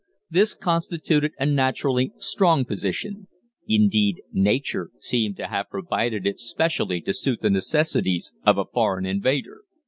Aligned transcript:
This 0.31 0.55
constituted 0.55 1.33
a 1.37 1.45
naturally 1.45 2.11
strong 2.17 2.65
position; 2.65 3.27
indeed, 3.67 4.19
nature 4.31 4.89
seemed 4.99 5.37
to 5.37 5.47
have 5.49 5.69
provided 5.69 6.25
it 6.25 6.39
specially 6.39 7.01
to 7.01 7.13
suit 7.13 7.41
the 7.41 7.51
necessities 7.51 8.33
of 8.43 8.57
a 8.57 8.65
foreign 8.65 9.05
invader. 9.05 9.61